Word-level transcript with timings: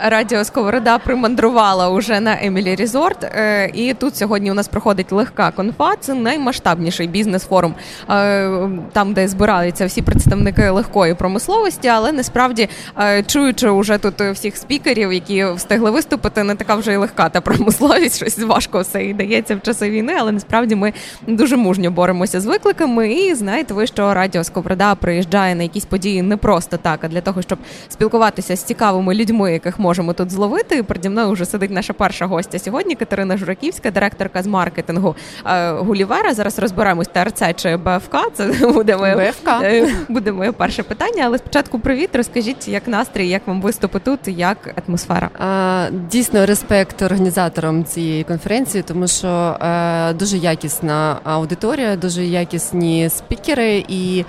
Радіо 0.00 0.44
Сковорода 0.44 0.98
примандрувала 0.98 1.88
уже 1.88 2.20
на 2.20 2.38
Емілі 2.42 2.74
Різорт. 2.74 3.24
Е, 3.24 3.70
і 3.74 3.94
тут 3.94 4.16
сьогодні 4.16 4.50
у 4.50 4.54
нас 4.54 4.68
проходить 4.68 5.12
легка 5.12 5.50
конфа. 5.50 5.96
Це 6.00 6.14
наймасштабніший 6.14 7.06
бізнес-форум, 7.06 7.74
е, 8.10 8.50
там, 8.92 9.12
де 9.14 9.28
збираються 9.28 9.86
всі 9.86 10.02
представники 10.02 10.70
легкої 10.70 11.14
промисловості, 11.14 11.88
але 11.88 12.12
насправді 12.12 12.68
е, 12.98 13.22
чуючи 13.22 13.68
уже 13.68 13.98
тут 13.98 14.20
всіх 14.20 14.56
спікерів, 14.56 15.12
які 15.12 15.44
встигли 15.44 15.90
виступити, 15.90 16.42
не 16.42 16.54
така 16.54 16.74
вже 16.74 16.92
й 16.92 16.96
легка 16.96 17.28
та 17.28 17.40
промисловість. 17.40 18.16
Щось 18.16 18.38
важко 18.38 18.80
все 18.80 19.04
і 19.04 19.14
дається 19.14 19.56
в 19.56 19.60
часи 19.60 19.90
війни, 19.90 20.16
але 20.18 20.32
насправді 20.32 20.74
ми 20.74 20.92
дуже 21.26 21.56
мужньо 21.56 21.90
боремося 21.90 22.40
з 22.40 22.46
викликами. 22.46 23.12
І 23.12 23.34
знаєте, 23.34 23.74
ви 23.74 23.86
що 23.86 24.14
Радіо 24.14 24.44
Сковорода 24.44 24.94
приїжджає 24.94 25.54
на 25.54 25.62
якісь 25.62 25.84
події 25.84 26.22
не 26.22 26.36
просто 26.36 26.76
так, 26.76 27.00
а 27.02 27.08
для 27.08 27.20
того, 27.20 27.42
щоб 27.42 27.58
спілкуватися 27.88 28.56
з 28.56 28.62
цікавими 28.62 29.14
людьми, 29.14 29.52
яких 29.52 29.78
можемо 29.82 30.12
тут 30.12 30.30
зловити. 30.30 30.82
Переді 30.82 31.08
мною 31.08 31.30
вже 31.30 31.44
сидить 31.44 31.70
наша 31.70 31.92
перша 31.92 32.26
гостя 32.26 32.58
сьогодні. 32.58 32.94
Катерина 32.94 33.36
Жураківська, 33.36 33.90
директорка 33.90 34.42
з 34.42 34.46
маркетингу 34.46 35.16
е, 35.46 35.70
Гулівера. 35.72 36.34
Зараз 36.34 36.58
розберемось 36.58 37.08
ТРЦ 37.08 37.42
чи 37.56 37.76
БФК. 37.76 38.16
Це 38.34 38.46
буде 38.46 38.96
моє 38.96 39.16
БФК. 39.16 39.48
Е, 39.62 39.88
буде 40.08 40.32
моє 40.32 40.52
перше 40.52 40.82
питання. 40.82 41.22
Але 41.26 41.38
спочатку 41.38 41.78
привіт, 41.78 42.10
розкажіть, 42.16 42.68
як 42.68 42.88
настрій, 42.88 43.28
як 43.28 43.46
вам 43.46 43.60
виступи 43.62 43.98
тут, 43.98 44.20
як 44.26 44.74
атмосфера? 44.86 45.30
А, 45.38 45.86
Дійсно, 46.10 46.46
респект 46.46 47.02
організаторам 47.02 47.84
цієї 47.84 48.24
конференції, 48.24 48.84
тому 48.86 49.08
що 49.08 49.28
е, 49.28 50.12
дуже 50.12 50.36
якісна 50.36 51.18
аудиторія, 51.24 51.96
дуже 51.96 52.24
якісні 52.24 53.08
спікери, 53.08 53.84
і 53.88 54.24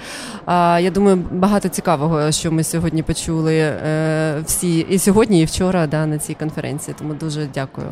е, 0.48 0.82
я 0.82 0.92
думаю, 0.92 1.24
багато 1.32 1.70
цікавого, 1.70 2.32
що 2.32 2.52
ми 2.52 2.64
сьогодні 2.64 3.04
почули 3.04 3.58
е, 3.58 4.36
всі 4.46 4.80
і 4.80 5.00
сьогодні, 5.00 5.43
і 5.44 5.46
вчора 5.46 5.88
да, 5.88 6.06
на 6.06 6.18
цій 6.18 6.34
конференції. 6.34 6.96
Тому 7.00 7.14
дуже 7.14 7.48
дякую. 7.54 7.88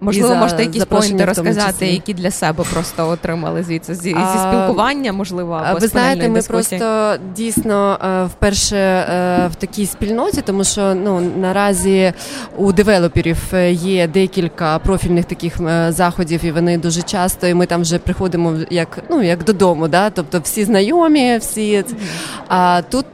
Можливо, 0.00 0.28
за, 0.28 0.34
можете 0.34 0.62
якісь 0.62 0.84
поінти 0.84 1.24
розказати, 1.24 1.86
які 1.86 2.14
для 2.14 2.30
себе 2.30 2.64
просто 2.72 3.08
отримали 3.08 3.62
звідси 3.62 3.94
зі, 3.94 4.00
зі 4.02 4.38
спілкування, 4.48 5.12
можливо, 5.12 5.52
або 5.52 5.78
ви 5.78 5.88
знаєте, 5.88 6.28
ми 6.28 6.34
дискусії? 6.34 6.78
просто 6.78 7.16
дійсно 7.36 7.98
е, 8.04 8.24
вперше 8.24 8.76
е, 8.76 9.48
в 9.52 9.54
такій 9.54 9.86
спільноті, 9.86 10.42
тому 10.42 10.64
що 10.64 10.94
ну 10.94 11.20
наразі 11.20 12.12
у 12.56 12.72
девелоперів 12.72 13.38
е, 13.52 13.72
є 13.72 14.08
декілька 14.08 14.78
профільних 14.78 15.24
таких 15.24 15.58
заходів, 15.88 16.44
і 16.44 16.52
вони 16.52 16.78
дуже 16.78 17.02
часто. 17.02 17.46
І 17.46 17.54
ми 17.54 17.66
там 17.66 17.80
вже 17.80 17.98
приходимо 17.98 18.54
як 18.70 18.98
ну 19.10 19.22
як 19.22 19.44
додому, 19.44 19.88
да, 19.88 20.10
тобто 20.10 20.40
всі 20.40 20.64
знайомі, 20.64 21.38
всі 21.38 21.84
а 22.48 22.82
тут 22.90 23.06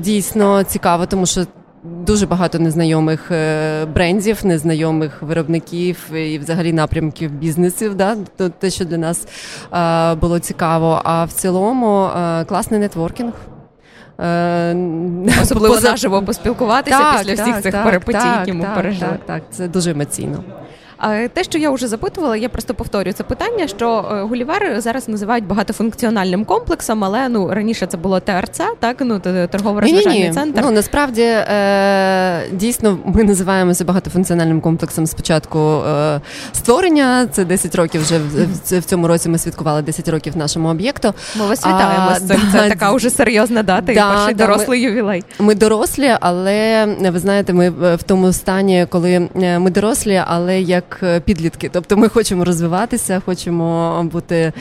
дійсно 0.00 0.62
цікаво, 0.62 1.06
тому 1.06 1.26
що 1.26 1.46
Дуже 1.82 2.26
багато 2.26 2.58
незнайомих 2.58 3.30
е, 3.30 3.84
брендів, 3.86 4.46
незнайомих 4.46 5.22
виробників 5.22 6.14
і 6.14 6.38
взагалі 6.38 6.72
напрямків 6.72 7.30
бізнесів. 7.30 7.94
Да? 7.94 8.16
Те, 8.58 8.70
що 8.70 8.84
для 8.84 8.98
нас 8.98 9.28
було 10.20 10.38
цікаво. 10.38 11.00
А 11.04 11.24
в 11.24 11.32
цілому 11.32 12.08
класний 12.46 12.80
нетворкінг. 12.80 13.32
Е, 14.20 14.76
Особливо 15.42 15.74
Поза... 15.74 15.90
наживо 15.90 16.22
поспілкуватися 16.22 16.98
так, 16.98 17.18
після 17.18 17.34
всіх 17.34 17.54
так, 17.54 17.62
цих 17.62 17.72
так, 17.72 17.84
перипетій, 17.84 18.28
які 18.38 18.52
ми 18.52 18.68
пережили. 18.74 19.10
Так, 19.10 19.20
так, 19.26 19.42
це 19.50 19.68
дуже 19.68 19.90
емоційно. 19.90 20.44
Те, 21.34 21.44
що 21.44 21.58
я 21.58 21.70
вже 21.70 21.88
запитувала, 21.88 22.36
я 22.36 22.48
просто 22.48 22.74
повторюю 22.74 23.12
це 23.12 23.24
питання. 23.24 23.68
Що 23.68 24.08
е, 24.12 24.22
Гулівер 24.22 24.80
зараз 24.80 25.08
називають 25.08 25.46
багатофункціональним 25.46 26.44
комплексом, 26.44 27.04
але 27.04 27.28
ну 27.28 27.54
раніше 27.54 27.86
це 27.86 27.96
було 27.96 28.20
ТРЦ, 28.20 28.60
так 28.78 28.96
ну 29.00 29.20
торгово 29.50 29.80
розважальний 29.80 30.30
центр. 30.30 30.60
Ну 30.64 30.70
насправді 30.70 31.22
е, 31.22 32.42
дійсно 32.52 32.98
ми 33.04 33.24
називаємося 33.24 33.84
багатофункціональним 33.84 34.60
комплексом 34.60 35.06
спочатку 35.06 35.58
е, 35.58 36.20
створення. 36.52 37.26
Це 37.26 37.44
10 37.44 37.74
років 37.74 38.02
вже 38.02 38.18
в, 38.18 38.78
в 38.78 38.84
цьому 38.84 39.08
році. 39.08 39.28
Ми 39.28 39.38
святкували 39.38 39.82
10 39.82 40.08
років 40.08 40.36
нашому 40.36 40.68
об'єкту. 40.68 41.14
Ми 41.38 41.46
вас 41.46 41.60
вітаємо 41.60 42.14
з 42.14 42.28
цим. 42.28 42.40
Це 42.52 42.68
така 42.68 42.92
вже 42.92 43.10
серйозна 43.10 43.62
дата. 43.62 43.82
Да, 43.82 43.92
і 43.92 43.94
перший 43.94 44.34
да, 44.34 44.46
дорослий 44.46 44.80
ми, 44.80 44.90
ювілей. 44.90 45.24
Ми 45.38 45.54
дорослі, 45.54 46.16
але 46.20 46.86
ви 47.00 47.18
знаєте, 47.18 47.52
ми 47.52 47.70
в 47.70 48.02
тому 48.06 48.32
стані, 48.32 48.86
коли 48.90 49.28
ми 49.34 49.70
дорослі, 49.70 50.22
але 50.26 50.60
як 50.60 50.87
як 50.90 51.02
е, 51.02 51.20
підлітки. 51.20 51.70
Тобто 51.72 51.96
ми 51.96 52.08
хочемо 52.08 52.44
розвиватися, 52.44 53.22
хочемо 53.24 54.02
бути 54.12 54.52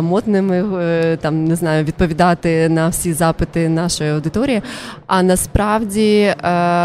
модними, 0.00 0.64
е, 0.82 1.16
там 1.16 1.44
не 1.44 1.56
знаю, 1.56 1.84
відповідати 1.84 2.68
на 2.68 2.88
всі 2.88 3.12
запити 3.12 3.68
нашої 3.68 4.10
аудиторії. 4.10 4.62
А 5.06 5.22
насправді, 5.22 6.20
е, 6.20 6.34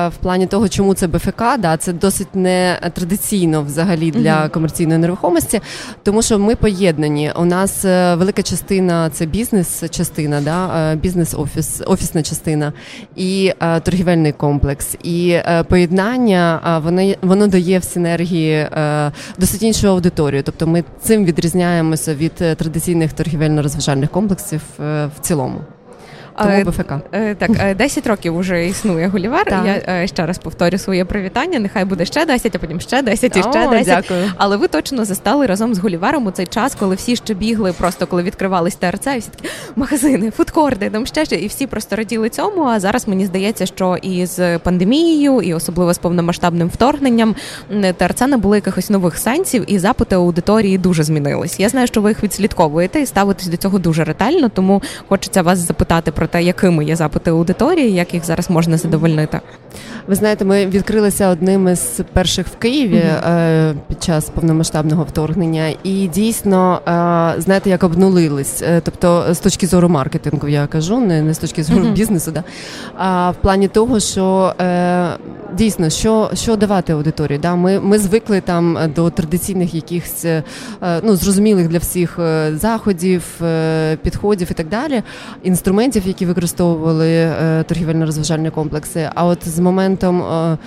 в 0.08 0.14
плані 0.22 0.48
того, 0.48 0.70
чому 0.70 0.94
це 0.94 1.08
БФК, 1.08 1.44
да, 1.60 1.78
це 1.78 1.94
досить 1.94 2.36
не 2.36 2.80
традиційно 2.94 3.62
взагалі 3.62 4.12
для 4.12 4.50
комерційної 4.50 5.00
нерухомості, 5.00 5.62
тому 6.04 6.22
що 6.22 6.40
ми 6.40 6.56
поєднані. 6.56 7.32
У 7.36 7.46
нас 7.46 7.84
велика 8.18 8.44
частина 8.44 9.10
це 9.10 9.26
бізнес-частина, 9.26 10.42
да, 10.42 10.96
бізнес-офіс, 10.96 11.82
офісна 11.86 12.24
частина 12.24 12.74
і 13.16 13.52
торгівельний 13.84 14.32
комплекс. 14.32 14.96
І 15.04 15.38
поєднання 15.70 16.80
воно 16.84 17.14
воно 17.22 17.48
дає 17.48 17.80
в 17.80 17.84
синергії 17.84 18.68
Е, 18.83 18.83
досить 19.38 19.64
іншу 19.64 19.88
аудиторію. 19.88 20.44
Тобто 20.44 20.68
ми 20.68 20.84
цим 21.02 21.26
відрізняємося 21.26 22.16
від 22.16 22.32
е, 22.42 22.56
традиційних 22.56 23.14
торгівельно-розважальних 23.14 24.08
комплексів 24.08 24.62
е, 24.80 25.06
в 25.06 25.20
цілому. 25.22 25.62
Тому 26.38 26.64
БФК. 26.64 26.94
Так, 27.38 27.76
10 27.78 28.08
років 28.08 28.38
вже 28.38 28.68
існує 28.68 29.08
Гулівер. 29.08 29.46
Так. 29.46 29.84
Я 29.88 30.08
ще 30.08 30.26
раз 30.26 30.38
повторю 30.38 30.78
своє 30.78 31.06
привітання. 31.06 31.60
Нехай 31.60 31.86
буде 31.86 32.06
ще 32.06 32.26
10, 32.26 32.56
а 32.56 32.60
потім 32.60 32.80
ще 32.80 33.02
10 33.02 33.38
і 33.38 33.40
ще 33.40 33.68
О, 33.68 33.72
10. 33.72 33.86
Дякую. 33.86 34.32
Але 34.38 34.58
ви 34.58 34.68
точно 34.68 35.06
застали 35.06 35.46
разом 35.46 35.76
з 35.76 35.80
Гулівером 35.80 36.28
у 36.28 36.32
цей 36.32 36.46
час, 36.46 36.76
коли 36.76 36.96
всі 36.96 37.16
ще 37.16 37.34
бігли, 37.34 37.74
просто 37.74 38.08
коли 38.08 38.24
відкривались 38.24 38.76
ТРЦ, 38.76 39.08
і 39.08 39.18
всі 39.20 39.30
такі 39.30 39.50
магазини, 39.76 40.32
фудкорди, 40.32 40.90
там 40.90 41.06
ще 41.06 41.26
ще, 41.26 41.36
і 41.36 41.48
всі 41.48 41.68
просто 41.68 41.96
раділи 41.96 42.30
цьому. 42.30 42.64
А 42.64 42.80
зараз 42.80 43.08
мені 43.08 43.26
здається, 43.26 43.66
що 43.66 43.98
і 44.02 44.26
з 44.26 44.60
пандемією, 44.60 45.42
і 45.42 45.54
особливо 45.54 45.94
з 45.94 45.98
повномасштабним 45.98 46.68
вторгненням 46.68 47.36
ТРЦ 47.98 48.22
набули 48.22 48.58
якихось 48.58 48.90
нових 48.90 49.18
сенсів, 49.18 49.64
і 49.68 49.80
запити 49.80 50.16
аудиторії 50.16 50.78
дуже 50.78 51.04
змінились. 51.04 51.60
Я 51.60 51.70
знаю, 51.70 51.88
що 51.88 52.02
ви 52.02 52.10
їх 52.10 52.24
відслідковуєте 52.24 53.02
і 53.02 53.06
ставитесь 53.06 53.48
до 53.48 53.58
цього 53.58 53.80
дуже 53.80 54.04
ретельно, 54.04 54.50
тому 54.50 54.82
хочеться 55.10 55.42
вас 55.42 55.60
запитати 55.60 56.12
про 56.12 56.23
те, 56.28 56.44
якими 56.44 56.86
є 56.86 56.96
запити 56.96 57.30
аудиторії, 57.32 57.94
як 57.94 58.14
їх 58.14 58.26
зараз 58.26 58.50
можна 58.50 58.78
задовольнити. 58.78 59.40
Ви 60.08 60.16
знаєте, 60.16 60.46
ми 60.46 60.66
відкрилися 60.66 61.30
одним 61.30 61.68
із 61.68 62.02
перших 62.14 62.48
в 62.48 62.56
Києві 62.56 63.04
mm-hmm. 63.04 63.76
під 63.88 64.04
час 64.04 64.30
повномасштабного 64.30 65.04
вторгнення, 65.04 65.74
і 65.84 66.08
дійсно 66.08 66.82
е, 66.88 67.42
знаєте, 67.42 67.70
як 67.70 67.84
обнулились. 67.84 68.62
Е, 68.62 68.82
тобто, 68.86 69.26
з 69.34 69.40
точки 69.40 69.68
зору 69.68 69.90
маркетингу, 69.90 70.48
я 70.48 70.68
кажу, 70.68 71.00
не 71.00 71.22
не 71.22 71.34
з 71.34 71.38
точки 71.38 71.64
зору 71.64 71.86
mm-hmm. 71.86 71.94
бізнесу, 71.94 72.32
да 72.32 72.44
а 72.98 73.32
в 73.32 73.36
плані 73.36 73.68
того, 73.68 74.00
що 74.00 74.54
дійсно 75.54 75.90
що 75.90 76.32
що 76.34 76.56
давати 76.56 76.94
аудиторії. 76.94 77.40
Да? 77.40 77.56
Ми 77.56 77.80
ми 77.80 78.00
звикли 78.00 78.42
там 78.42 78.78
до 78.96 79.10
традиційних 79.10 79.74
якихось 79.74 80.26
ну 81.04 81.16
зрозумілих 81.16 81.68
для 81.68 81.78
всіх 81.78 82.20
заходів, 82.54 83.24
підходів 84.02 84.48
і 84.52 84.54
так 84.54 84.68
далі, 84.68 85.04
інструментів, 85.44 86.04
які 86.08 86.26
використовували 86.26 87.32
торгівельно-розважальні 87.70 88.52
комплекси. 88.52 89.10
А 89.16 89.26
от 89.26 89.48
з 89.48 89.60
моментом. 89.64 90.22
Е, 90.22 90.58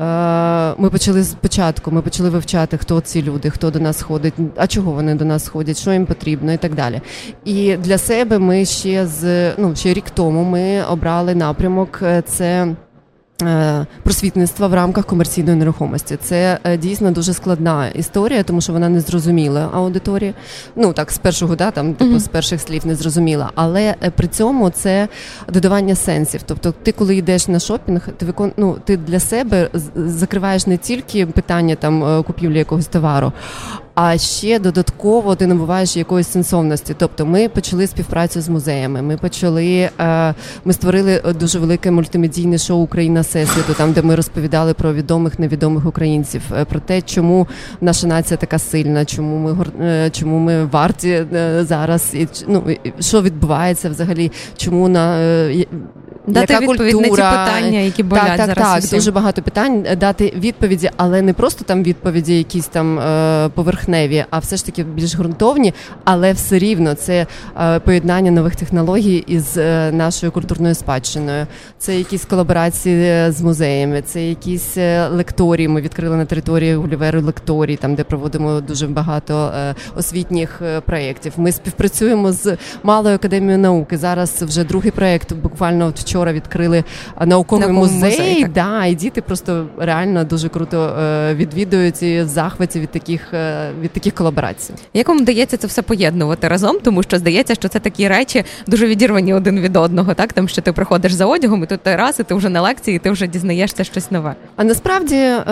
е, 0.00 0.74
ми 0.78 0.90
почали 0.90 1.24
спочатку, 1.24 1.90
ми 1.90 2.02
почали 2.02 2.30
вивчати, 2.30 2.76
хто 2.76 3.00
ці 3.00 3.22
люди, 3.22 3.50
хто 3.50 3.70
до 3.70 3.80
нас 3.80 4.02
ходить, 4.02 4.34
а 4.56 4.66
чого 4.66 4.92
вони 4.92 5.14
до 5.14 5.24
нас 5.24 5.48
ходять, 5.48 5.78
що 5.78 5.92
їм 5.92 6.06
потрібно, 6.06 6.52
і 6.52 6.56
так 6.56 6.74
далі. 6.74 7.00
І 7.44 7.76
для 7.76 7.98
себе 7.98 8.38
ми 8.38 8.64
ще 8.64 9.06
з 9.06 9.52
ну 9.58 9.76
ще 9.76 9.94
рік 9.94 10.10
тому 10.14 10.44
ми 10.44 10.84
обрали 10.84 11.34
напрямок. 11.34 12.00
Е, 12.02 12.22
це 12.22 12.74
просвітництва 14.02 14.66
в 14.66 14.74
рамках 14.74 15.06
комерційної 15.06 15.56
нерухомості. 15.56 16.18
Це 16.22 16.58
е, 16.64 16.76
дійсно 16.76 17.10
дуже 17.10 17.34
складна 17.34 17.88
історія, 17.88 18.42
тому 18.42 18.60
що 18.60 18.72
вона 18.72 18.88
не 18.88 19.00
зрозуміла 19.00 19.70
аудиторії. 19.74 20.34
Ну 20.76 20.92
так, 20.92 21.10
з 21.10 21.18
першого 21.18 21.56
да, 21.56 21.70
там 21.70 21.94
типу, 21.94 22.18
з 22.18 22.28
перших 22.28 22.60
слів 22.60 22.86
не 22.86 22.94
зрозуміла. 22.94 23.50
Але 23.54 23.94
е, 24.02 24.10
при 24.10 24.28
цьому 24.28 24.70
це 24.70 25.08
додавання 25.48 25.94
сенсів. 25.94 26.40
Тобто, 26.46 26.74
ти, 26.82 26.92
коли 26.92 27.16
йдеш 27.16 27.48
на 27.48 27.58
шопінг, 27.58 28.08
ти 28.16 28.26
викон... 28.26 28.52
ну, 28.56 28.76
ти 28.84 28.96
для 28.96 29.20
себе 29.20 29.70
закриваєш 29.94 30.66
не 30.66 30.76
тільки 30.76 31.26
питання 31.26 31.74
там 31.74 32.24
купівлі 32.24 32.58
якогось 32.58 32.86
товару, 32.86 33.32
А 33.98 34.18
ще 34.18 34.58
додатково 34.58 35.34
ти 35.34 35.46
набуваєш 35.46 35.96
якоїсь 35.96 36.28
сенсовності. 36.28 36.94
Тобто, 36.98 37.26
ми 37.26 37.48
почали 37.48 37.86
співпрацю 37.86 38.40
з 38.40 38.48
музеями. 38.48 39.02
Ми 39.02 39.16
почали, 39.16 39.90
е, 40.00 40.34
ми 40.64 40.72
створили 40.72 41.22
дуже 41.40 41.58
велике 41.58 41.90
мультимедійне 41.90 42.58
шоу 42.58 42.82
Україна 42.82 43.20
Всесвіту, 43.20 43.74
там 43.74 43.92
де 43.92 44.02
ми 44.02 44.14
розповідали 44.14 44.74
про 44.74 44.94
відомих 44.94 45.38
невідомих 45.38 45.86
українців, 45.86 46.42
е, 46.56 46.64
про 46.64 46.80
те, 46.80 47.02
чому 47.02 47.46
наша 47.80 48.06
нація 48.06 48.36
така 48.36 48.58
сильна, 48.58 49.04
чому 49.04 49.38
ми 49.38 49.66
е, 49.80 50.10
чому 50.10 50.38
ми 50.38 50.64
варті 50.64 51.24
зараз, 51.60 52.14
і 52.14 52.28
ну 52.48 52.62
що 53.00 53.22
відбувається 53.22 53.90
взагалі, 53.90 54.32
чому 54.56 54.88
на 54.88 55.18
Дати 56.26 56.52
яка 56.52 56.66
відповідь 56.66 56.94
культура. 56.94 57.22
на 57.22 57.46
ці 57.46 57.50
питання, 57.50 57.78
які 57.78 58.02
болять 58.02 58.26
так, 58.26 58.36
так, 58.36 58.46
зараз. 58.46 58.72
Так, 58.72 58.78
усім. 58.78 58.98
дуже 58.98 59.12
багато 59.12 59.42
питань 59.42 59.86
дати 59.96 60.34
відповіді, 60.36 60.90
але 60.96 61.22
не 61.22 61.32
просто 61.32 61.64
там 61.64 61.82
відповіді, 61.82 62.38
якісь 62.38 62.66
там 62.66 62.98
е, 62.98 63.48
поверхневі, 63.48 64.24
а 64.30 64.38
все 64.38 64.56
ж 64.56 64.66
таки 64.66 64.84
більш 64.84 65.16
ґрунтовні. 65.16 65.74
Але 66.04 66.32
все 66.32 66.58
рівно 66.58 66.94
це 66.94 67.26
е, 67.60 67.78
поєднання 67.78 68.30
нових 68.30 68.56
технологій 68.56 69.24
із 69.26 69.56
е, 69.56 69.90
нашою 69.92 70.32
культурною 70.32 70.74
спадщиною. 70.74 71.46
Це 71.78 71.96
якісь 71.96 72.24
колаборації 72.24 73.30
з 73.30 73.40
музеями, 73.42 74.02
це 74.02 74.22
якісь 74.28 74.76
лекторії. 75.10 75.68
Ми 75.68 75.80
відкрили 75.80 76.16
на 76.16 76.24
території 76.24 76.74
Гуліверу 76.74 77.20
лекторії, 77.22 77.76
там 77.76 77.94
де 77.94 78.04
проводимо 78.04 78.60
дуже 78.60 78.86
багато 78.86 79.52
освітніх 79.96 80.62
проєктів. 80.86 81.32
Ми 81.36 81.52
співпрацюємо 81.52 82.32
з 82.32 82.56
малою 82.82 83.14
академією 83.14 83.58
науки. 83.58 83.98
Зараз 83.98 84.42
вже 84.42 84.64
другий 84.64 84.90
проєкт, 84.90 85.32
буквально 85.32 85.92
вчора 85.96 86.15
вчора 86.16 86.32
відкрили 86.32 86.84
науковий 87.26 87.68
музей. 87.68 88.10
музей 88.10 88.46
да, 88.54 88.86
і 88.86 88.94
діти 88.94 89.22
просто 89.22 89.66
реально 89.78 90.24
дуже 90.24 90.48
круто 90.48 90.82
е, 90.82 91.34
відвідують 91.34 92.02
і 92.02 92.22
в 92.22 92.28
захваті 92.28 92.80
від 92.80 92.88
таких 92.88 93.34
е, 93.34 93.70
від 93.80 93.90
таких 93.90 94.14
колаборацій. 94.14 94.74
Як 94.94 95.08
вам 95.08 95.18
вдається 95.18 95.56
це 95.56 95.66
все 95.66 95.82
поєднувати 95.82 96.48
разом? 96.48 96.76
Тому 96.84 97.02
що 97.02 97.18
здається, 97.18 97.54
що 97.54 97.68
це 97.68 97.78
такі 97.78 98.08
речі 98.08 98.44
дуже 98.66 98.86
відірвані 98.86 99.34
один 99.34 99.60
від 99.60 99.76
одного, 99.76 100.14
так 100.14 100.32
там 100.32 100.48
що 100.48 100.62
ти 100.62 100.72
приходиш 100.72 101.12
за 101.12 101.26
одягом, 101.26 101.62
і 101.62 101.66
тут 101.66 101.80
ти 101.80 101.96
раз, 101.96 102.20
і 102.20 102.22
ти 102.22 102.34
вже 102.34 102.48
на 102.48 102.60
лекції, 102.60 102.96
і 102.96 102.98
ти 102.98 103.10
вже 103.10 103.26
дізнаєшся 103.26 103.84
щось 103.84 104.10
нове. 104.10 104.34
А 104.56 104.64
насправді 104.64 105.16
е, 105.16 105.42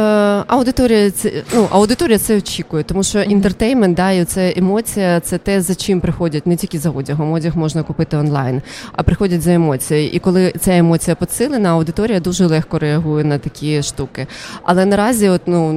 аудиторія 0.47 1.11
це 1.11 1.33
ну 1.55 1.69
аудиторія 1.71 2.19
це 2.19 2.37
очікує, 2.37 2.85
тому 2.85 3.03
що 3.03 3.23
інтертеймент, 3.23 3.97
да, 3.97 4.11
і 4.11 4.25
це 4.25 4.55
емоція, 4.57 5.21
це 5.21 5.39
те, 5.39 5.61
за 5.61 5.75
чим 5.75 6.01
приходять 6.01 6.47
не 6.47 6.57
тільки 6.57 6.79
за 6.79 6.91
одягом. 6.91 7.33
Одяг 7.33 7.57
можна 7.57 7.83
купити 7.83 8.17
онлайн, 8.17 8.63
а 8.93 9.03
приходять 9.03 9.43
за 9.43 9.53
емоцією. 9.53 10.11
І 10.11 10.19
коли 10.19 10.54
ця 10.61 10.77
емоція 10.77 11.17
поцілена, 11.17 11.69
аудиторія 11.69 12.21
дуже 12.21 12.47
легко 12.47 12.79
реагує 12.79 13.25
на 13.25 13.39
такі 13.39 13.83
штуки. 13.83 14.27
Але 14.63 14.87
наразі, 14.87 15.29
от 15.29 15.41
ну 15.47 15.73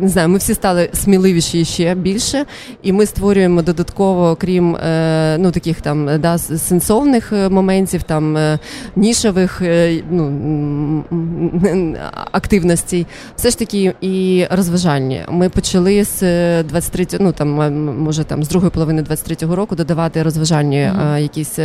не 0.00 0.08
знаю, 0.08 0.28
ми 0.28 0.38
всі 0.38 0.54
стали 0.54 0.90
сміливіші 0.92 1.64
ще 1.64 1.94
більше, 1.94 2.44
і 2.82 2.92
ми 2.92 3.06
створюємо 3.06 3.62
додатково, 3.62 4.36
крім 4.36 4.76
е, 4.76 5.36
ну 5.38 5.50
таких 5.50 5.80
там 5.80 6.20
да 6.20 6.38
сенсовних 6.38 7.32
е, 7.32 7.48
моментів, 7.48 8.02
там 8.02 8.36
е, 8.36 8.58
нішових 8.96 9.62
ну 10.10 11.04
активностей, 12.32 13.06
все 13.36 13.50
ж 13.50 13.58
таки 13.58 13.94
і 14.00 14.46
розважальні. 14.50 15.20
Ми 15.28 15.48
почали 15.48 16.04
з 16.04 16.62
23, 16.62 17.06
ну 17.20 17.32
там 17.32 17.48
може 17.98 18.24
там 18.24 18.44
з 18.44 18.48
другої 18.48 18.70
половини 18.70 19.02
23-го 19.02 19.56
року 19.56 19.76
додавати 19.76 20.22
розважальні 20.22 20.76
mm-hmm. 20.76 21.18
якісь 21.18 21.58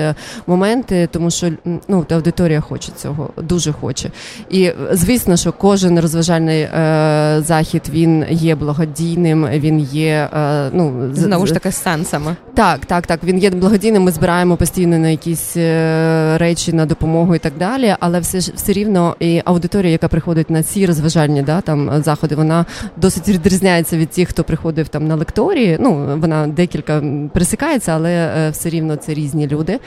моменти, 0.48 1.10
тому 1.12 1.31
що 1.31 1.50
ну 1.88 2.06
аудиторія 2.21 2.62
хоче 2.62 2.91
цього, 2.91 3.29
дуже 3.38 3.71
хоче. 3.71 4.12
І 4.50 4.71
звісно, 4.91 5.38
що 5.38 5.51
кожен 5.51 6.00
розважальний 6.00 6.62
е, 6.62 7.41
захід 7.45 7.81
він 7.89 8.25
є 8.29 8.56
благодійним, 8.56 9.47
він 9.47 9.79
є 9.79 10.29
е, 10.33 10.69
ну 10.73 11.09
знову 11.13 11.47
ж 11.47 11.53
таки 11.53 11.71
з 11.71 11.81
сенсами. 11.81 12.35
Так, 12.53 12.85
так, 12.85 13.07
так. 13.07 13.23
Він 13.23 13.38
є 13.38 13.50
благодійним. 13.50 14.03
Ми 14.03 14.12
збираємо 14.12 14.57
постійно 14.57 15.00
на 15.00 15.09
якісь 15.09 15.57
е, 15.57 16.38
речі 16.38 16.73
на 16.73 16.85
допомогу 16.85 17.35
і 17.35 17.39
так 17.39 17.53
далі. 17.59 17.95
Але 18.00 18.19
все 18.19 18.39
ж 18.39 18.51
все 18.56 18.73
рівно 18.73 19.15
і 19.19 19.41
аудиторія, 19.45 19.91
яка 19.91 20.07
приходить 20.07 20.50
на 20.50 20.63
ці 20.63 20.85
розважальні 20.85 21.41
да, 21.41 21.62
там 21.62 22.03
заходи, 22.03 22.35
вона 22.35 22.65
досить 22.97 23.27
відрізняється 23.27 23.97
від 23.97 24.09
тих, 24.09 24.29
хто 24.29 24.44
приходив 24.44 24.88
там 24.88 25.07
на 25.07 25.15
лекторії. 25.15 25.77
Ну 25.79 26.18
вона 26.21 26.47
декілька 26.47 27.03
присікається, 27.33 27.91
але 27.91 28.12
е, 28.12 28.50
все 28.50 28.69
рівно 28.69 28.95
це 28.95 29.13
різні 29.13 29.47
люди. 29.47 29.79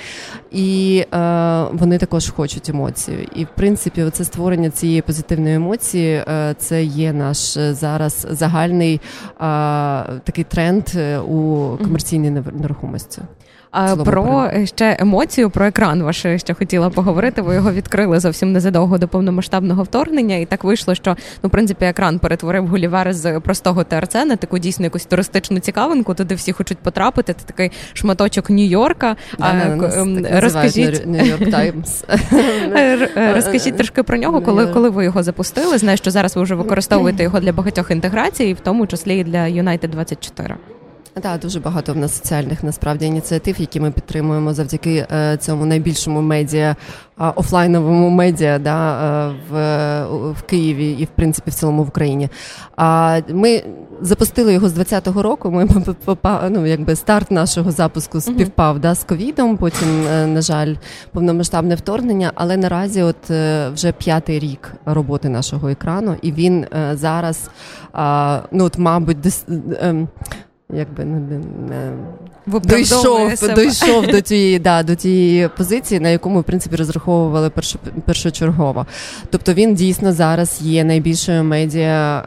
І 0.52 1.04
е, 1.14 1.64
вони 1.72 1.98
також 1.98 2.23
хочуть 2.32 2.68
емоцію. 2.68 3.26
І 3.34 3.44
в 3.44 3.48
принципі, 3.54 4.10
це 4.12 4.24
створення 4.24 4.70
цієї 4.70 5.02
позитивної 5.02 5.54
емоції, 5.54 6.24
е, 6.28 6.54
це 6.58 6.84
є 6.84 7.12
наш 7.12 7.56
е, 7.56 7.74
зараз 7.74 8.26
загальний 8.30 9.00
такий 10.24 10.44
тренд 10.44 10.88
е, 10.94 11.18
у 11.18 11.68
комерційній 11.76 12.30
нерухомості. 12.30 13.22
Про 14.04 14.50
ще 14.64 14.96
емоцію, 15.00 15.50
про 15.50 15.66
екран 15.66 16.02
ваш 16.02 16.26
ще 16.36 16.54
хотіла 16.54 16.90
поговорити. 16.90 17.42
Ви 17.42 17.54
його 17.54 17.72
відкрили 17.72 18.20
зовсім 18.20 18.52
незадовго 18.52 18.98
до 18.98 19.08
повномасштабного 19.08 19.82
вторгнення, 19.82 20.36
і 20.36 20.44
так 20.44 20.64
вийшло, 20.64 20.94
що 20.94 21.16
ну 21.42 21.48
в 21.48 21.50
принципі 21.50 21.84
екран 21.84 22.18
перетворив 22.18 22.66
Гулівер 22.66 23.14
з 23.14 23.40
простого 23.40 23.84
ТРЦ 23.84 24.14
на 24.14 24.36
таку 24.36 24.58
дійсно 24.58 24.84
якусь 24.84 25.04
туристичну 25.04 25.58
цікавинку. 25.58 26.14
Туди 26.14 26.34
всі 26.34 26.52
хочуть 26.52 26.78
потрапити. 26.78 27.34
Це 27.34 27.46
такий 27.46 27.72
шматочок 27.92 28.50
Нью-Йорка. 28.50 29.16
Ем, 29.40 30.26
розкажіть 30.32 31.06
Нью-Йорк 31.06 31.50
Таймс. 31.50 32.04
Розкажіть 33.34 33.76
трошки 33.76 34.02
про 34.02 34.16
нього, 34.16 34.40
коли 34.40 34.66
коли 34.66 34.88
ви 34.88 35.04
його 35.04 35.22
запустили. 35.22 35.78
Знаю, 35.78 35.96
що 35.96 36.10
зараз 36.10 36.36
ви 36.36 36.42
вже 36.42 36.54
використовуєте 36.54 37.22
його 37.22 37.40
для 37.40 37.52
багатьох 37.52 37.90
інтеграцій, 37.90 38.54
в 38.54 38.60
тому 38.60 38.86
числі 38.86 39.18
і 39.18 39.24
для 39.24 39.38
United 39.38 39.88
24. 39.88 40.56
Так, 41.22 41.40
дуже 41.40 41.60
багато 41.60 41.92
в 41.92 41.96
нас 41.96 42.16
соціальних 42.16 42.64
насправді 42.64 43.06
ініціатив, 43.06 43.60
які 43.60 43.80
ми 43.80 43.90
підтримуємо 43.90 44.54
завдяки 44.54 45.06
е, 45.12 45.36
цьому 45.36 45.66
найбільшому 45.66 46.22
медіа 46.22 46.76
офлайновому 47.16 48.10
медіа 48.10 48.58
да, 48.58 48.98
е, 49.28 49.34
в 49.50 50.32
в 50.32 50.42
Києві 50.42 50.90
і 50.90 51.04
в 51.04 51.08
принципі 51.08 51.50
в 51.50 51.54
цілому 51.54 51.84
в 51.84 51.88
Україні. 51.88 52.28
А 52.76 53.20
ми 53.28 53.62
запустили 54.00 54.52
його 54.52 54.68
з 54.68 54.78
20-го 54.78 55.22
року. 55.22 55.50
Ми 55.50 55.68
ну, 56.50 56.66
якби 56.66 56.96
старт 56.96 57.30
нашого 57.30 57.70
запуску 57.70 58.20
співпав 58.20 58.78
да, 58.78 58.94
з 58.94 59.04
ковідом. 59.04 59.56
Потім, 59.56 60.06
е, 60.06 60.26
на 60.26 60.42
жаль, 60.42 60.74
повномасштабне 61.12 61.74
вторгнення. 61.74 62.32
Але 62.34 62.56
наразі, 62.56 63.02
от 63.02 63.30
вже 63.74 63.92
п'ятий 63.98 64.38
рік 64.38 64.72
роботи 64.84 65.28
нашого 65.28 65.68
екрану, 65.68 66.16
і 66.22 66.32
він 66.32 66.66
зараз, 66.92 67.50
ну 68.52 68.64
от, 68.64 68.78
мабуть. 68.78 69.16
Ем, 69.80 70.08
якби 70.70 71.04
не, 71.04 71.38
не 71.68 71.92
дійшов 72.46 73.32
дійшов 73.56 74.06
до 74.06 74.20
тієї 74.20 74.58
да, 74.58 74.82
до 74.82 74.94
тієї 74.94 75.48
позиції, 75.48 76.00
на 76.00 76.08
яку 76.08 76.30
ми 76.30 76.40
в 76.40 76.44
принципі 76.44 76.76
розраховували 76.76 77.50
першу, 77.50 77.78
першочергово. 78.06 78.86
Тобто 79.30 79.54
він 79.54 79.74
дійсно 79.74 80.12
зараз 80.12 80.60
є 80.62 80.84
найбільшою 80.84 81.44
медіа 81.44 82.18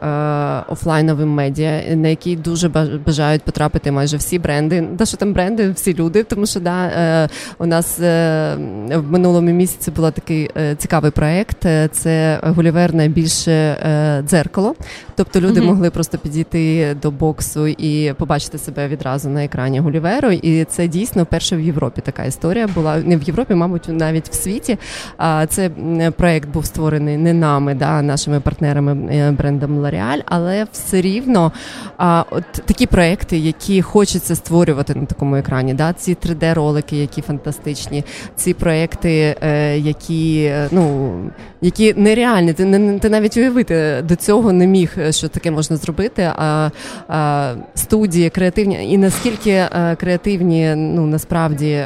е, 0.68 0.72
офлайновим 0.72 1.28
медіа, 1.28 1.82
на 1.96 2.08
який 2.08 2.36
дуже 2.36 2.68
бажають 3.06 3.42
потрапити 3.42 3.92
майже 3.92 4.16
всі 4.16 4.38
бренди. 4.38 4.88
Да, 4.92 5.06
що 5.06 5.16
там 5.16 5.32
бренди, 5.32 5.70
всі 5.70 5.94
люди, 5.94 6.22
тому 6.22 6.46
що 6.46 6.60
да, 6.60 6.86
е, 6.86 7.28
у 7.58 7.66
нас 7.66 8.00
е, 8.00 8.54
в 8.94 9.04
минулому 9.10 9.50
місяці 9.50 9.90
був 9.90 10.12
такий 10.12 10.50
е, 10.56 10.74
цікавий 10.74 11.10
проект. 11.10 11.66
Е, 11.66 11.88
це 11.92 12.40
Гулівер 12.42 12.94
найбільше 12.94 13.52
е, 13.52 14.22
дзеркало. 14.28 14.74
Тобто 15.16 15.40
люди 15.40 15.60
mm-hmm. 15.60 15.64
могли 15.64 15.90
просто 15.90 16.18
підійти 16.18 16.96
до 17.02 17.10
боксу 17.10 17.66
і 17.66 18.12
побачити 18.12 18.27
себе 18.38 18.88
відразу 18.88 19.28
на 19.28 19.44
екрані 19.44 19.80
Гуліверу. 19.80 20.30
І 20.30 20.64
це 20.64 20.88
дійсно 20.88 21.26
перша 21.26 21.56
в 21.56 21.60
Європі 21.60 22.00
така 22.00 22.24
історія 22.24 22.66
була 22.66 22.96
не 22.96 23.16
в 23.16 23.22
Європі, 23.22 23.54
мабуть, 23.54 23.88
навіть 23.88 24.28
в 24.28 24.34
світі. 24.34 24.78
А 25.16 25.46
це 25.46 25.70
проект 26.16 26.48
був 26.48 26.66
створений 26.66 27.16
не 27.16 27.32
нами, 27.32 27.74
да, 27.74 28.02
нашими 28.02 28.40
партнерами 28.40 29.14
е, 29.14 29.30
брендом 29.30 29.78
L'Oreal, 29.78 30.22
але 30.26 30.66
все 30.72 31.00
рівно 31.00 31.52
а, 31.96 32.24
от 32.30 32.44
такі 32.52 32.86
проекти, 32.86 33.38
які 33.38 33.82
хочеться 33.82 34.34
створювати 34.34 34.94
на 34.94 35.06
такому 35.06 35.36
екрані. 35.36 35.74
Да, 35.74 35.92
Ці 35.92 36.14
3D-ролики, 36.14 36.94
які 36.94 37.22
фантастичні, 37.22 38.04
ці 38.36 38.54
проекти, 38.54 39.36
е, 39.42 39.78
які 39.78 40.42
е, 40.44 40.68
ну 40.70 41.14
які 41.60 41.94
нереальні. 41.94 42.52
Ти 42.52 42.64
не 42.64 42.98
ти 42.98 43.10
навіть 43.10 43.36
уявити 43.36 44.04
до 44.08 44.16
цього 44.16 44.52
не 44.52 44.66
міг, 44.66 44.96
що 45.10 45.28
таке 45.28 45.50
можна 45.50 45.76
зробити. 45.76 46.30
А, 46.36 46.70
а 47.08 47.54
студії 47.74 48.17
креативні 48.26 48.92
і 48.92 48.98
наскільки 48.98 49.50
е, 49.50 49.96
креативні, 50.00 50.74
ну 50.76 51.06
насправді. 51.06 51.84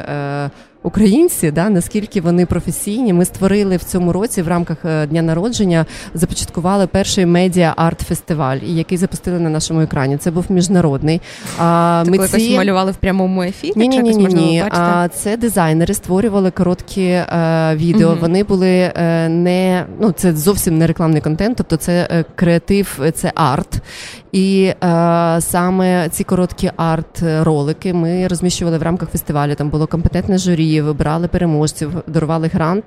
Українці, 0.83 1.51
да 1.51 1.69
наскільки 1.69 2.21
вони 2.21 2.45
професійні. 2.45 3.13
Ми 3.13 3.25
створили 3.25 3.77
в 3.77 3.83
цьому 3.83 4.13
році 4.13 4.41
в 4.41 4.47
рамках 4.47 4.77
е, 4.85 5.07
дня 5.07 5.21
народження, 5.21 5.85
започаткували 6.13 6.87
перший 6.87 7.25
медіа 7.25 7.73
арт 7.77 8.01
фестиваль, 8.01 8.57
який 8.63 8.97
запустили 8.97 9.39
на 9.39 9.49
нашому 9.49 9.81
екрані. 9.81 10.17
Це 10.17 10.31
був 10.31 10.45
міжнародний. 10.49 11.21
А 11.59 12.03
ми 12.07 12.27
ці... 12.27 12.57
малювали 12.57 12.91
в 12.91 12.95
прямому 12.95 13.43
ефірі? 13.43 13.73
Ні, 13.75 13.87
ні, 13.87 13.99
ні, 13.99 14.15
ні, 14.15 14.25
ні. 14.25 14.63
А 14.69 15.07
це 15.07 15.37
дизайнери 15.37 15.93
створювали 15.93 16.51
короткі 16.51 17.01
е, 17.01 17.25
відео. 17.75 18.09
Угу. 18.09 18.17
Вони 18.21 18.43
були 18.43 18.69
е, 18.69 19.29
не 19.29 19.85
ну 19.99 20.11
це 20.11 20.33
зовсім 20.33 20.77
не 20.77 20.87
рекламний 20.87 21.21
контент, 21.21 21.57
тобто 21.57 21.75
це 21.75 22.07
е, 22.11 22.25
креатив, 22.35 22.99
це 23.13 23.31
арт. 23.35 23.81
І 24.31 24.63
е, 24.63 24.75
саме 25.41 26.09
ці 26.09 26.23
короткі 26.23 26.71
арт-ролики 26.77 27.93
ми 27.93 28.27
розміщували 28.27 28.77
в 28.77 28.81
рамках 28.83 29.09
фестивалю. 29.09 29.55
Там 29.55 29.69
було 29.69 29.87
компетентне 29.87 30.37
журі, 30.37 30.72
вибирали 30.81 31.27
переможців, 31.27 31.91
дарували 32.07 32.47
грант. 32.47 32.85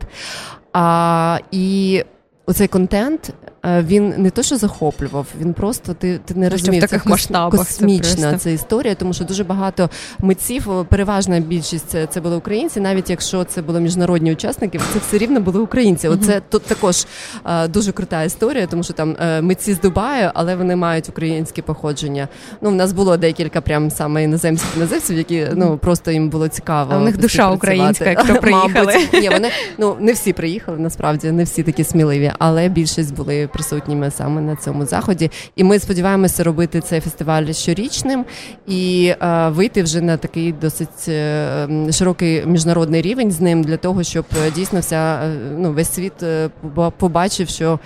А, 0.73 1.39
І 1.51 2.03
оцей 2.47 2.69
контент 2.69 3.35
він 3.67 4.15
не 4.17 4.31
то, 4.31 4.43
що 4.43 4.57
захоплював, 4.57 5.27
він 5.41 5.55
просто 5.55 5.95
ти 5.95 6.21
ти 6.25 6.35
не 6.35 6.49
розумієш, 6.49 6.85
в 6.85 6.89
таких 6.89 7.03
це 7.03 7.11
масштабах 7.11 7.61
космічна 7.61 8.33
це, 8.33 8.39
це 8.39 8.53
історія, 8.53 8.95
тому 8.95 9.13
що 9.13 9.25
дуже 9.25 9.45
багато 9.45 9.91
митців, 10.19 10.87
переважна 10.89 11.41
більшість 11.41 11.89
це, 11.89 12.07
це 12.07 12.21
були 12.21 12.37
українці, 12.37 12.81
навіть 12.81 13.11
якщо 13.11 13.45
це 13.45 13.63
були 13.63 13.81
міжнародні 13.81 14.33
учасники, 14.33 14.81
це 14.93 14.99
все 14.99 15.19
рівно 15.19 15.41
були 15.41 15.61
українці. 15.61 16.09
Оце 16.09 16.33
uh-huh. 16.33 16.43
тут 16.51 16.63
також 16.63 17.07
а, 17.43 17.69
дуже 17.69 17.93
крута 17.93 18.23
історія, 18.23 18.67
тому 18.67 18.83
що 18.83 18.93
там 18.93 19.17
а, 19.19 19.25
е, 19.25 19.43
митці 19.43 19.75
з 19.75 19.81
Дубаю, 19.81 20.31
але 20.35 20.57
вони 20.57 20.77
мають 20.77 21.09
українське 21.09 21.63
походження. 21.63 22.29
Ну, 22.61 22.71
в 22.71 22.75
нас 22.75 22.93
було 22.93 23.17
декілька 23.17 23.61
прям 23.61 23.91
саме 23.91 24.23
іноземців 24.23 24.69
іноземців, 24.77 25.19
які 25.19 25.47
ну 25.55 25.79
просто 25.79 26.11
їм 26.11 26.31
було 26.31 26.49
цікаво. 26.49 26.91
А 26.95 26.99
в 26.99 27.03
них 27.03 27.19
душа 27.19 27.51
українська, 27.51 28.11
якщо 28.11 28.35
приїхали. 28.41 28.95
Ні, 29.13 29.29
вони 29.29 29.51
ну 29.79 29.97
не 30.01 30.13
всі 30.13 30.33
приїхали, 30.33 30.79
насправді 30.79 31.33
не 31.33 31.45
всі 31.45 31.63
такі 31.63 31.85
сміливі, 31.85 32.33
але 32.39 32.69
більшість 32.69 33.15
були 33.15 33.49
присутніми 33.57 34.11
саме 34.11 34.41
на 34.41 34.57
цьому 34.57 34.87
заході. 34.87 35.31
І 35.57 35.65
ми 35.65 35.79
сподіваємося 35.79 36.45
робити 36.45 36.81
цей 36.81 37.01
фестиваль 37.01 37.53
щорічним 37.53 38.25
і 38.67 39.13
е, 39.23 39.49
вийти 39.49 39.83
вже 39.83 40.01
на 40.01 40.17
такий 40.17 40.53
досить 40.53 41.09
е, 41.09 41.69
широкий 41.93 42.47
міжнародний 42.47 43.03
рівень 43.03 43.31
з 43.31 43.41
ним 43.41 43.65
для 43.65 43.77
того, 43.77 44.03
щоб 44.03 44.25
е, 44.47 44.51
дійсно 44.51 44.81
вся 44.81 45.21
е, 45.25 45.37
ну 45.59 45.73
весь 45.73 45.95
світ 45.95 46.13
побачив, 46.99 47.49
що 47.49 47.79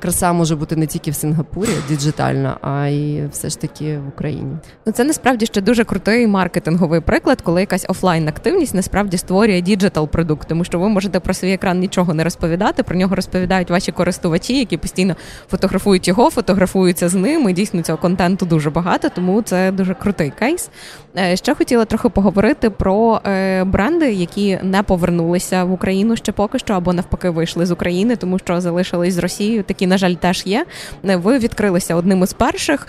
краса 0.00 0.32
може 0.32 0.56
бути 0.56 0.76
не 0.76 0.86
тільки 0.86 1.10
в 1.10 1.14
Сингапурі 1.14 1.70
діджитальна, 1.88 2.56
а 2.60 2.86
й 2.86 3.26
все 3.26 3.48
ж 3.48 3.60
таки 3.60 3.98
в 3.98 4.08
Україні. 4.08 4.56
Ну 4.86 4.92
це 4.92 5.04
насправді 5.04 5.46
ще 5.46 5.60
дуже 5.60 5.84
крутий 5.84 6.26
маркетинговий 6.26 7.00
приклад, 7.00 7.40
коли 7.40 7.60
якась 7.60 7.86
офлайн 7.88 8.28
активність 8.28 8.74
насправді 8.74 9.16
створює 9.16 9.60
діджитал 9.60 10.08
продукт, 10.08 10.48
тому 10.48 10.64
що 10.64 10.78
ви 10.78 10.88
можете 10.88 11.20
про 11.20 11.34
свій 11.34 11.52
екран 11.52 11.78
нічого 11.78 12.14
не 12.14 12.24
розповідати. 12.24 12.82
Про 12.82 12.96
нього 12.96 13.16
розповідають 13.16 13.70
ваші 13.70 13.92
користувачі, 13.92 14.58
які 14.58 14.76
постійно 14.80 15.16
фотографують 15.50 16.08
його, 16.08 16.30
фотографуються 16.30 17.08
з 17.08 17.14
ним. 17.14 17.48
і 17.48 17.52
Дійсно, 17.52 17.82
цього 17.82 17.98
контенту 17.98 18.46
дуже 18.46 18.70
багато, 18.70 19.08
тому 19.08 19.42
це 19.42 19.72
дуже 19.72 19.94
крутий 19.94 20.32
кейс. 20.38 20.70
Е, 21.18 21.36
ще 21.36 21.54
хотіла 21.54 21.84
трохи 21.84 22.08
поговорити 22.08 22.70
про 22.70 23.20
е, 23.26 23.64
бренди, 23.64 24.12
які 24.12 24.58
не 24.62 24.82
повернулися 24.82 25.64
в 25.64 25.72
Україну 25.72 26.16
ще 26.16 26.32
поки 26.32 26.58
що, 26.58 26.74
або 26.74 26.92
навпаки 26.92 27.30
вийшли 27.30 27.66
з 27.66 27.70
України, 27.70 28.16
тому 28.16 28.38
що 28.38 28.60
залишились 28.60 29.14
з 29.14 29.18
Росією. 29.18 29.62
Такі, 29.62 29.86
на 29.86 29.98
жаль, 29.98 30.14
теж 30.14 30.42
є. 30.46 30.66
Е, 31.04 31.16
ви 31.16 31.38
відкрилися 31.38 31.94
одним 31.94 32.22
із 32.22 32.32
перших. 32.32 32.88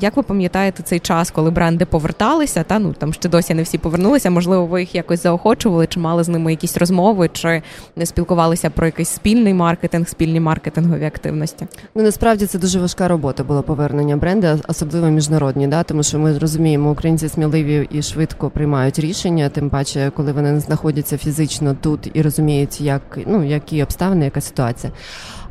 Як 0.00 0.16
ви 0.16 0.22
пам'ятаєте 0.22 0.82
цей 0.82 0.98
час, 0.98 1.30
коли 1.30 1.50
бренди 1.50 1.84
поверталися? 1.84 2.62
Та 2.62 2.78
ну 2.78 2.92
там 2.92 3.12
ще 3.12 3.28
досі 3.28 3.54
не 3.54 3.62
всі 3.62 3.78
повернулися. 3.78 4.30
Можливо, 4.30 4.66
ви 4.66 4.80
їх 4.80 4.94
якось 4.94 5.22
заохочували, 5.22 5.86
чи 5.86 6.00
мали 6.00 6.24
з 6.24 6.28
ними 6.28 6.50
якісь 6.50 6.76
розмови, 6.76 7.30
чи 7.32 7.62
не 7.96 8.06
спілкувалися 8.06 8.70
про 8.70 8.86
якийсь 8.86 9.08
спільний 9.08 9.54
маркетинг, 9.54 10.08
спільні 10.08 10.40
маркетингові 10.40 11.04
активності? 11.14 11.66
Ну 11.94 12.02
насправді 12.02 12.46
це 12.46 12.58
дуже 12.58 12.80
важка 12.80 13.08
робота 13.08 13.44
була 13.44 13.62
повернення 13.62 14.16
бренду, 14.16 14.46
особливо 14.68 15.08
міжнародні, 15.08 15.66
да, 15.68 15.82
тому 15.82 16.02
що 16.02 16.18
ми 16.18 16.38
розуміємо, 16.38 16.90
українці 16.90 17.28
сміливі 17.28 17.88
і 17.90 18.02
швидко 18.02 18.50
приймають 18.50 18.98
рішення, 18.98 19.48
тим 19.48 19.70
паче, 19.70 20.12
коли 20.16 20.32
вони 20.32 20.60
знаходяться 20.60 21.18
фізично 21.18 21.76
тут 21.80 22.10
і 22.14 22.22
розуміють, 22.22 22.80
як 22.80 23.18
ну 23.26 23.44
які 23.44 23.82
обставини, 23.82 24.24
яка 24.24 24.40
ситуація. 24.40 24.92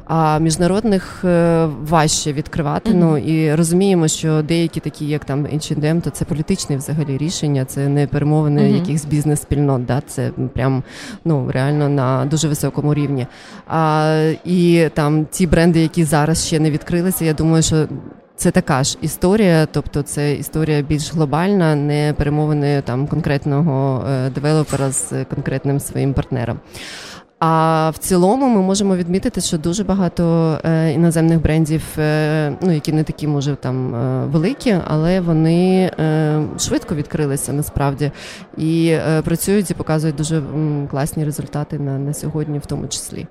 А 0.05 0.39
міжнародних 0.39 1.23
е, 1.23 1.65
важче 1.65 2.33
відкривати. 2.33 2.91
Mm-hmm. 2.91 2.95
Ну 2.95 3.17
і 3.17 3.55
розуміємо, 3.55 4.07
що 4.07 4.41
деякі 4.41 4.79
такі, 4.79 5.05
як 5.05 5.25
там 5.25 5.45
H&M, 5.45 6.01
то 6.01 6.09
це 6.09 6.25
політичне 6.25 6.77
взагалі 6.77 7.17
рішення, 7.17 7.65
це 7.65 7.87
не 7.87 8.07
перемовини 8.07 8.61
mm-hmm. 8.61 8.75
якихось 8.75 9.05
бізнес-спільнот. 9.05 9.85
Да? 9.85 10.01
Це 10.07 10.31
прям 10.53 10.83
ну 11.25 11.51
реально 11.51 11.89
на 11.89 12.25
дуже 12.25 12.47
високому 12.47 12.93
рівні. 12.93 13.27
А, 13.67 14.33
І 14.45 14.89
там 14.93 15.25
ті 15.31 15.47
бренди, 15.47 15.81
які 15.81 16.03
зараз 16.03 16.45
ще 16.47 16.59
не 16.59 16.71
відкрилися, 16.71 17.25
я 17.25 17.33
думаю, 17.33 17.63
що. 17.63 17.87
Це 18.35 18.51
така 18.51 18.83
ж 18.83 18.97
історія, 19.01 19.65
тобто 19.71 20.01
це 20.01 20.33
історія 20.33 20.81
більш 20.81 21.13
глобальна, 21.13 21.75
не 21.75 22.13
перемовини 22.17 22.81
там 22.81 23.07
конкретного 23.07 24.05
е, 24.09 24.29
девелопера 24.29 24.91
з 24.91 25.25
конкретним 25.25 25.79
своїм 25.79 26.13
партнером. 26.13 26.59
А 27.45 27.89
в 27.89 27.97
цілому 27.97 28.47
ми 28.47 28.61
можемо 28.61 28.95
відмітити, 28.95 29.41
що 29.41 29.57
дуже 29.57 29.83
багато 29.83 30.57
е, 30.65 30.91
іноземних 30.91 31.41
брендів, 31.41 31.83
е, 31.97 32.57
ну 32.61 32.71
які 32.71 32.93
не 32.93 33.03
такі, 33.03 33.27
може 33.27 33.55
там 33.55 33.95
е, 33.95 34.25
великі, 34.25 34.75
але 34.87 35.21
вони 35.21 35.91
швидко 36.59 36.95
відкрилися 36.95 37.53
насправді 37.53 38.11
і 38.57 38.97
працюють 39.23 39.71
і 39.71 39.73
показують 39.73 40.15
дуже 40.15 40.43
класні 40.91 41.25
результати 41.25 41.79
на, 41.79 41.99
на 41.99 42.13
сьогодні, 42.13 42.59
в 42.59 42.65
тому 42.65 42.87
числі. 42.87 43.27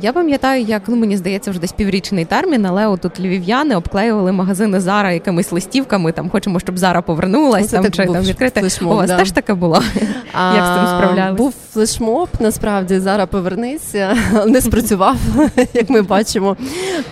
Я 0.00 0.12
пам'ятаю, 0.12 0.64
як 0.64 0.82
ну 0.86 0.96
мені 0.96 1.16
здається, 1.16 1.50
вже 1.50 1.60
десь 1.60 1.72
піврічний 1.72 2.24
термін, 2.24 2.66
але 2.66 2.86
отут 2.86 3.20
львів'яни 3.20 3.76
обклеювали 3.76 4.32
магазини 4.32 4.80
Зара 4.80 5.12
якимись 5.12 5.52
листівками. 5.52 6.12
Там 6.12 6.30
хочемо, 6.30 6.60
щоб 6.60 6.78
Зара 6.78 7.02
повернулася 7.02 7.82
там 7.82 7.92
чи 7.92 8.06
там 8.06 8.22
відкрити. 8.22 8.68
У 8.82 8.88
вас 8.88 9.08
да. 9.08 9.16
теж 9.16 9.30
таке 9.30 9.54
було. 9.54 9.82
А, 10.32 10.54
як 10.54 10.64
з 10.64 10.76
цим 10.76 10.98
справляли? 10.98 11.36
Був 11.36 11.54
флешмоб. 11.72 12.28
Насправді 12.40 12.98
Зара 12.98 13.26
повернися, 13.26 14.16
не 14.46 14.60
спрацював, 14.60 15.16
як 15.74 15.90
ми 15.90 16.02
бачимо, 16.02 16.56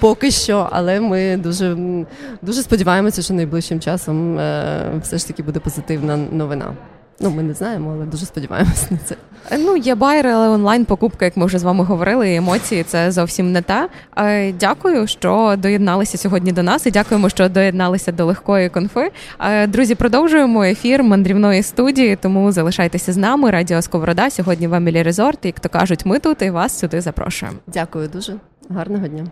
поки 0.00 0.30
що. 0.30 0.68
Але 0.72 1.00
ми 1.00 1.36
дуже 1.36 1.76
дуже 2.42 2.62
сподіваємося, 2.62 3.22
що 3.22 3.34
найближчим 3.34 3.80
часом 3.80 4.38
е, 4.38 4.92
все 5.02 5.18
ж 5.18 5.26
таки 5.26 5.42
буде 5.42 5.60
позитивна 5.60 6.16
новина. 6.16 6.72
Ну, 7.20 7.30
ми 7.30 7.42
не 7.42 7.54
знаємо, 7.54 7.92
але 7.96 8.06
дуже 8.06 8.26
сподіваємося 8.26 8.86
на 8.90 8.98
це. 9.04 9.16
Ну, 9.58 9.76
є 9.76 9.94
байери, 9.94 10.30
але 10.30 10.48
онлайн 10.48 10.84
покупка, 10.84 11.24
як 11.24 11.36
ми 11.36 11.46
вже 11.46 11.58
з 11.58 11.62
вами 11.62 11.84
говорили, 11.84 12.30
і 12.30 12.36
емоції 12.36 12.82
це 12.82 13.10
зовсім 13.10 13.52
не 13.52 13.62
те. 13.62 13.88
Дякую, 14.60 15.06
що 15.06 15.54
доєдналися 15.58 16.18
сьогодні 16.18 16.52
до 16.52 16.62
нас, 16.62 16.86
і 16.86 16.90
дякуємо, 16.90 17.28
що 17.28 17.48
доєдналися 17.48 18.12
до 18.12 18.24
легкої 18.24 18.68
конфи. 18.68 19.10
Е, 19.40 19.66
друзі, 19.66 19.94
продовжуємо 19.94 20.64
ефір 20.64 21.02
мандрівної 21.02 21.62
студії, 21.62 22.16
тому 22.16 22.52
залишайтеся 22.52 23.12
з 23.12 23.16
нами. 23.16 23.50
Радіо 23.50 23.82
Сковорода 23.82 24.30
сьогодні 24.30 24.66
в 24.66 24.74
Емілі 24.74 25.02
Резорт. 25.02 25.44
Як 25.44 25.60
то 25.60 25.68
кажуть, 25.68 26.06
ми 26.06 26.18
тут 26.18 26.42
і 26.42 26.50
вас 26.50 26.78
сюди 26.78 27.00
запрошуємо. 27.00 27.58
Дякую 27.66 28.08
дуже 28.08 28.34
гарного 28.70 29.08
дня. 29.08 29.30